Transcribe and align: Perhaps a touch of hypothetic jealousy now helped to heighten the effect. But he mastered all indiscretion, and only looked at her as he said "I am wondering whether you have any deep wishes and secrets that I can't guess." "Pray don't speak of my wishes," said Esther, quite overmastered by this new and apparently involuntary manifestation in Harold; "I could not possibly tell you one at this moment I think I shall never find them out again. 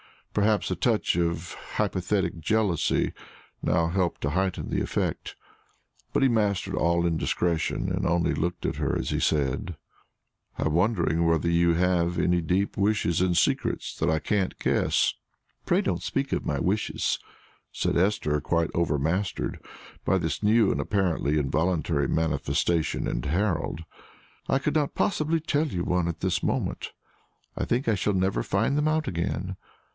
Perhaps 0.33 0.71
a 0.71 0.75
touch 0.77 1.15
of 1.17 1.53
hypothetic 1.73 2.39
jealousy 2.39 3.13
now 3.61 3.87
helped 3.89 4.21
to 4.21 4.29
heighten 4.31 4.69
the 4.69 4.81
effect. 4.81 5.35
But 6.13 6.23
he 6.23 6.29
mastered 6.29 6.73
all 6.73 7.05
indiscretion, 7.05 7.91
and 7.91 8.05
only 8.05 8.33
looked 8.33 8.65
at 8.65 8.77
her 8.77 8.97
as 8.97 9.09
he 9.09 9.19
said 9.19 9.75
"I 10.57 10.65
am 10.67 10.73
wondering 10.73 11.27
whether 11.27 11.49
you 11.49 11.73
have 11.73 12.17
any 12.17 12.41
deep 12.41 12.77
wishes 12.77 13.19
and 13.21 13.37
secrets 13.37 13.93
that 13.97 14.09
I 14.09 14.17
can't 14.19 14.57
guess." 14.57 15.13
"Pray 15.65 15.81
don't 15.81 16.01
speak 16.01 16.31
of 16.31 16.45
my 16.45 16.59
wishes," 16.59 17.19
said 17.71 17.97
Esther, 17.97 18.39
quite 18.39 18.71
overmastered 18.73 19.59
by 20.05 20.17
this 20.17 20.41
new 20.41 20.71
and 20.71 20.79
apparently 20.79 21.37
involuntary 21.37 22.07
manifestation 22.07 23.05
in 23.05 23.21
Harold; 23.21 23.81
"I 24.47 24.59
could 24.59 24.75
not 24.75 24.95
possibly 24.95 25.41
tell 25.41 25.67
you 25.67 25.83
one 25.83 26.07
at 26.07 26.21
this 26.21 26.41
moment 26.41 26.93
I 27.57 27.65
think 27.65 27.87
I 27.87 27.95
shall 27.95 28.13
never 28.13 28.41
find 28.41 28.77
them 28.77 28.87
out 28.87 29.07
again. 29.09 29.57